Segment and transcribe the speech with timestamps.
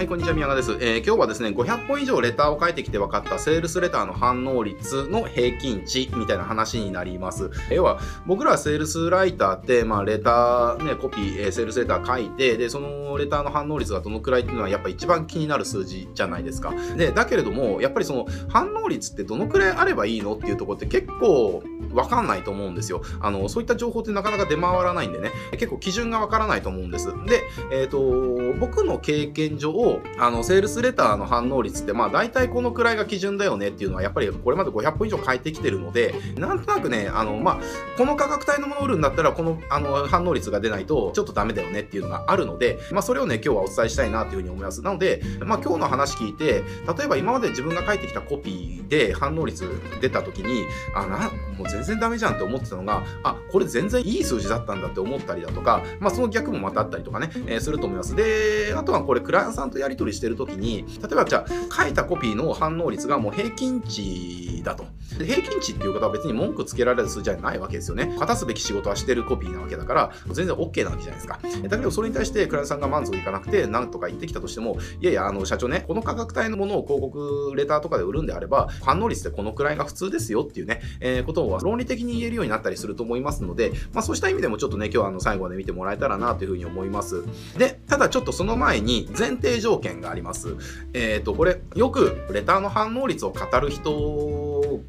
[0.00, 0.72] はい、こんにちは、宮川です。
[0.80, 7.50] えー、今日はですね、500本以上レターを書いてきて分かったセールスレターの反応率の平均値みたいな話になります。
[7.70, 16.72] 要は、僕らセールスライターって、まあ、レター、ね、コピー、えー、セールスレター書いて、で、そのレターの反応率がどのくらいっていうのは、やっぱ一番気になる数字じゃないですか。
[16.96, 21.62] で、だけれども、やっぱりその反応率ってどのくらいあればいいのっていうとこって結構
[21.92, 23.02] わかんないと思うんですよ。
[23.20, 27.08] あの、そういった情報ってなかなか出回らないんでね、結構基準がわからないと思うんです。
[27.26, 29.72] で、えっ、ー、と、僕の経験上、
[30.18, 37.60] あの、セールスレターの反応率って、まあ大体このくらいが基準だよねっていうのは、やっぱりこれまで500本以上変えてきてるので、なんとなくね、あの、まあ、
[37.96, 44.82] この価格帯のものを売るんだったら、この、あの、反応率が出ないと、ちょっとダメだよねっていうのがあるので、まあ、それをね、今日はお伝えしたいなというふうに思います。
[44.82, 46.62] なので、まあ、今日の話聞いて、
[46.98, 49.68] 例えば今まで自分が書いてきたコピーで反応率
[50.00, 58.14] 出た時に、あ、な、もう全然ダメじゃんって思ってたのが、あ、これ全然いい数字だったんだって思ったりだとか、まあ、その逆もまたあったりとかね、えー、すると思います。
[58.14, 64.84] で、あとはこれ、クライアントさんとやり取りしてる時に、例えばじゃあ、書いたコピーの反応率がもう平均値だと。
[65.18, 68.14] 平均値っていう方は別に文句つけられる数字じゃないわけですよね。
[68.18, 71.40] 果たすべき仕事はしてるコピーなわけだから、全然 OK なわけじゃないですか。
[71.68, 87.24] だけど、それに対してクライアントさんが満足いかなくて、なんとか言ってきたとしても、いやいや、あの、社長ね、この価格帯のものを広告レターとかで売るんであれば、反応率ってこのくらいが普通ですよっていうね、えー、ことを論理的に言えるようになったりすると思いますので、まあそうした意味でもちょっとね、今日はあの最後まで見てもらえたらなというふうに思います。
[87.58, 90.56] で、ただちょっとその前に前提上条件があります。
[90.92, 93.92] えっ、ー、と、これ、よくレターの反応率を語る人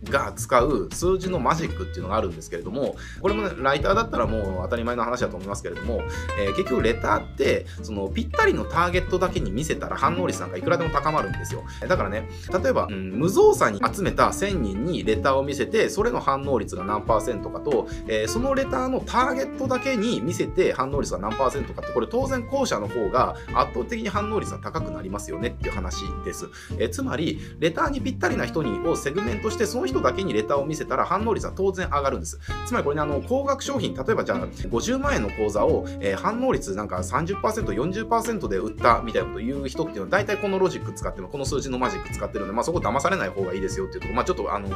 [0.06, 6.02] が使う数字のマジックっていうのがあるんですけれども、これもね、ライターだったらもう当たり前の話だと思いますけれども、
[6.39, 11.64] えー、結局レターって、そのぴったりのターゲットだけに見せたら反応率なんかいくらでも高まるんですよ。
[11.88, 12.30] だからね、
[12.64, 26.50] 例えば、うん、無造作に集めた1000人にレターを見せて、それの反応率が何パーセントかと、えー、そのレターのターゲットだけに見せて反応率が何パーセントかって、これ当然後者の方が圧倒的に反応率が高くなりますよねっていう話です。
[26.78, 32.40] えー、つまり、レターにぴったりな人にをセグメントして、そのの人だけにレターを見せたら反応率は当然上がるんです。
[32.66, 44.69] つまりこれね、あの、高額商品、例えばじゃあ50万円の講座を、えー、反応率なんか30%、40%で売ったみたいなことを言う人っていうのは大体このロジック使ってこの数字のマジック使ってるんで、まあそこ騙されない方がいいですよっていうところ、まあちょっとあの、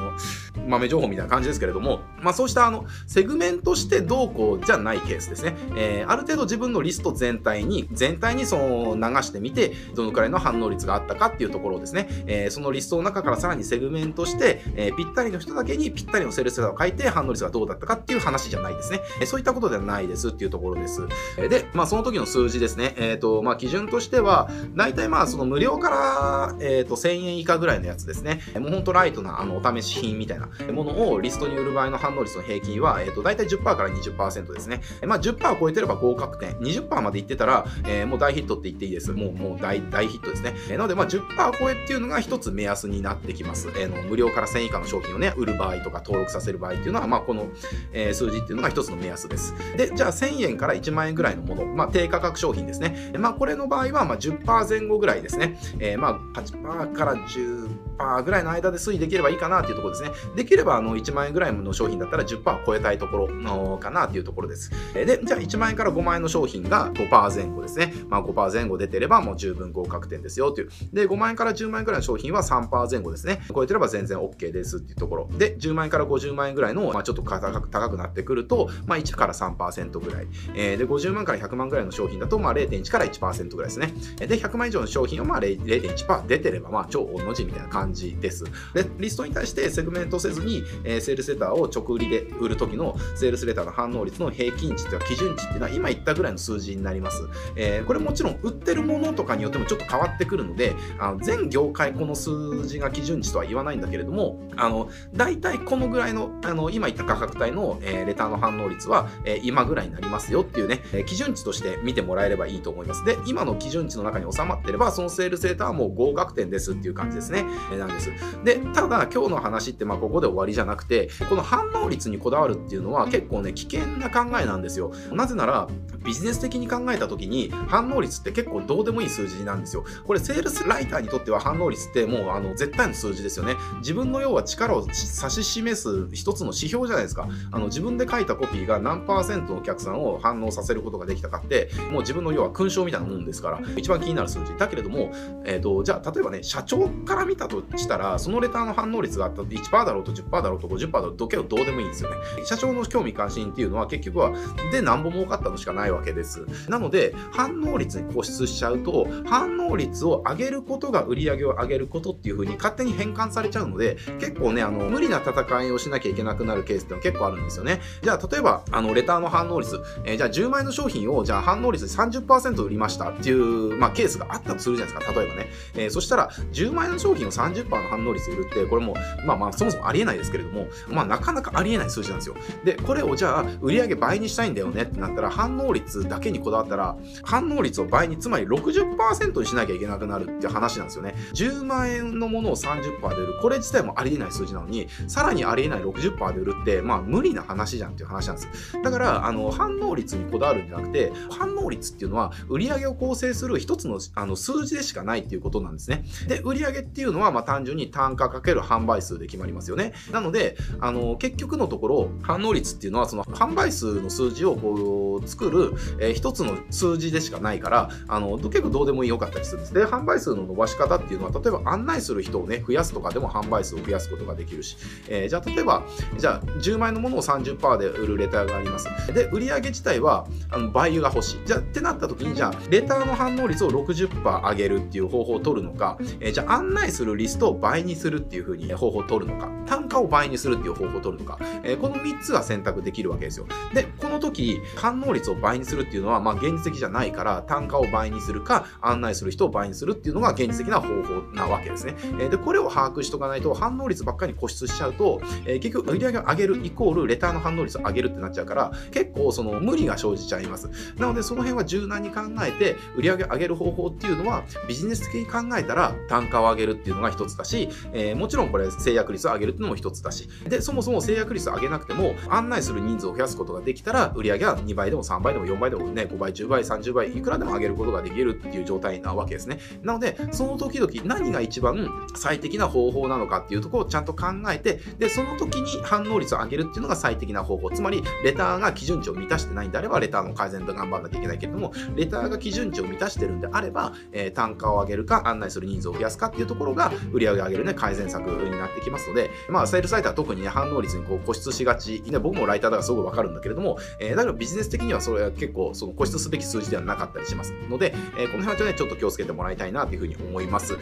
[0.67, 5.55] 豆情報みたいな感じですけれども、まあそうしたあの、セグメントしてどうこうじゃないケースですね。
[5.75, 19.01] えー、ある程度自分のリスト全体に、全体にその流してみて、どのくらいの反応率があったかっていうところをですね、えー、そのリストの中からさらにセグメントして、えー、ぴったりの人だけにぴったりのセールスラを書いて反応率がどうだったかっていう話じゃないですね。
[19.25, 21.07] そういったことではないですっていうところです。
[21.37, 22.93] で、まあその時の数字ですね。
[22.97, 28.41] えっ、と、まあ基準としては、大体まあその無料から、えっ、と1000円以下ぐらいのやつですね。
[28.59, 34.81] もうほんとライトなあのお試し品みたいなものをリストに売る場合の反応率の平均は、えっ、と大体10%から20%ですね。
[35.05, 39.11] まあ10%を超えてれば合格点、20%までいってたら、えー、もう大ヒットって言っていいです。
[39.11, 40.53] もうもう大大ヒットですね。
[40.69, 43.69] なのでまあ10%超えっていうのが一つ目安になってきます。
[43.77, 47.47] えー、の無料から1000以下の商品をね、売る場合とか登録させる場合っていうのは、まあこの、
[47.91, 49.53] えー、数字っていうのが一つの目安です。
[49.77, 53.13] で、じゃあ1000円から1万円ぐらいのもの、まあ低価格商品ですね。
[53.17, 55.59] まあこれの場合は、まあ10%前後ぐらいですね。
[55.79, 60.11] えー、まあ8%から10%ぐらいの間で推移できればいいかなっていうところですね。
[60.35, 64.71] できればあの1万円ぐらいの商品だったら10%超えたいところのかなっていうところです。
[64.93, 67.93] で、じゃあ1万円から5万円の商品が5%前後ですね。
[68.09, 70.69] まあ5%前後出てればもう十分合格点ですよという。
[70.93, 73.41] で、5万円から10万円ぐらいの商品は3%前後ですね。
[73.53, 75.29] 超えてれば全然 OK ですっていうところ。
[75.37, 80.27] で、10万円から50万円ぐらいの、まあ、ちょっと高く高くなってくると、まあ、1から3%ぐらい。
[80.55, 83.93] えー、で、50万から100万ぐらいの商品だと、まあ、0.1から1%ぐらいですね。
[84.17, 88.43] で、100万以上の商品は、まあ、0.1%出てれば、まあ、超大の字みたいな感じです。
[88.73, 97.27] で、リストに対してセグメントせずに、えー、セールスレターを直売りで売るときのセールスレターの反応率の平均値というか基準値っていうのは今言ったぐらいの数字になります。
[97.55, 113.05] えー、これもちろん売ってるものとかによってもちょっと変わってくるので、あの全業界この数字が基準値とは言わないんだけれども、ああの、大体このぐらいの、あの、今言った価格帯の、えー、レターの反応率は、えー、今ぐらいになりますよっていうね、えー、基準値として見てもらえればいいと思います。
[113.05, 117.45] で、今の基準値の中に収まってれば、そのセールスレーターはもう合格点ですっていう感じですね。
[117.71, 118.11] えー、なんです。
[118.43, 124.91] で、ただ今日の話って、まあ、ここで終わりじゃなくて、この反応率にこだわるっていうのは結構ね、危険な考えなんですよ。
[125.11, 125.67] なぜなら、
[126.03, 129.83] ビジネス的に考えた時に、反応率って結構どうでもいい数字なんですよ。
[130.05, 133.55] これ、セールスライターにとっては反応率ってもう、あの、絶対の数字ですよね。
[133.79, 137.27] 自分の要は力を指し示す一つの指標じゃないですか。
[137.51, 144.55] あの自分で書いたコピーが何パーセントのお客さんを反応させることができたかって、もう自分の要は勲章みたいなもんですから、一番気になる数字。
[144.57, 145.11] だけれども、
[145.45, 152.15] えっ、ー、と、じゃあ、例えばね、社長から見た時したら、そのレターの反応率があったって1%だろうと10%だろうと50%だろうと、けどどうでもいいんですよね。
[152.45, 154.33] 社長の興味関心っていうのは結局は、
[154.71, 156.45] で、なんぼ儲かったのしかないわけです。
[156.69, 167.81] なので、反応率に固執しちゃうと、反応率を上げることが売り上げを上げることっていう風に勝手に変換されちゃうので、結構ね、あの、無理な戦いをしなきゃいけなくなるケースっての結構あるんですよね。
[168.01, 175.19] じゃあ、例えば、あの、レターの反応率、えー、じゃあ10万円の商品を、じゃあ反応率で30%売りましたっていう、まあ、ケースがあったとするじゃないですか。
[175.19, 175.47] 例えばね。
[175.75, 178.95] えー、そしたら、10万円の商品を30%の反応率で売るって、これも、
[179.25, 182.35] まあまあ、そもそもありえないですけれども、まあ、なかなかありえない数字なんですよ。
[182.63, 191.15] で、これをじゃあ、売上倍にしたいんだよねってなったら、反応率だけにこだわったら、反応率を倍に、つまり60%にしなきゃいけなくなるっていう話なんですよね。
[191.33, 193.39] 10万円のものを30%で売る。
[193.41, 198.81] これ自体もありえない数字なのに、さらにありえない60%で売るって、まあ、無理な話じゃんっていう話なんです。
[198.83, 206.05] だから、あの、反応率にこだわるんじゃなくて、反応率っていうのは、売上を構成する一つのあの数字でしかないっていうことなんですね。
[206.27, 209.93] で、売上っていうのは、まあ、単純に単価かける販売数で決まりますよね。
[210.11, 219.73] なので、あの、結局のところ、反応率っていうのは、その販売数の数字をこう、作る、えー、一つの数字でしかないから、あの、結構どうでもよかったりするんです。
[219.73, 224.77] で、販売数の伸ばし方っていうのは、例えば案内する人をね、増やすとかでも販売数を増やすことができるし、
[225.07, 225.83] えー、じゃあ例えば、
[226.17, 228.87] じゃあ10万円のものを30%で売るレターがあります。
[229.13, 231.39] で、売上自体は、あの、バイユが欲しい。
[231.45, 243.47] じゃあ、ってなった時に、じゃあ、レターの反応率を60%上げるっていう方法を取るのか、えー、じゃあ案内するリストを倍にするっていう風に方法を取るのか、単価を倍にするっていう方法を取るのか、えー、この3つが選択できるわけですよ。
[243.73, 251.95] で、この時、反応率を倍にするっていうのは、まあ、現実的じゃないから、単価を倍にするか、案内する人を倍にするっていうのが現実的な方法なわけですね。
[252.19, 260.69] え、で、これを把握しとかないと、反応率ばっかり固執しちゃうと、えー、結局売り上げを上げるイコールレターの反応率を上げるってなっちゃうから、結構その無理が生じちゃいます。
[260.97, 279.59] なので、その辺は柔軟に考えて、売り上げを上げる方法っていうのは、ビジネス的に考えたら単価を上げるっていうのが一つだし、えー、もちろんこれ制約率を上げるっていうのも一つだし、で、そもそも制約率を上げなくても、案内する人数を増やすことができたら、売り上げは2倍でも3倍でも4倍でもね、5倍、10倍、30倍、いくらでも上げることができるっていう状態なわけですね。
[279.81, 287.71] なので、その時々何が一番最適な方法なのかっていうところをちゃんと考えて、で、その時に反応率を上げるっていうのが最適な方法。
[287.71, 310.75] つまり、レターが基準値を満たしてないんであれば、レターの改善と頑張らなきゃいけないけれども、レターが基準値を満たしてるんであれば、えー、単価を上げるか、案内する人数を増やすかっていうところが、売り上げ上げるね、改善策になってきますので、まあ、セールサイトは特にね、反応率にこう固執しがち、ね、僕もライターだからすごくわかるんだけれども、えー、だけどビジネス的にはそれは結構、その固執すべき数字ではなかったりしますので、えー、この辺はね、ちょっと気をつけてもらいたいなというふうに思います。